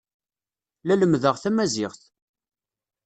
[0.85, 2.01] La lemmdeɣ tamaziɣt.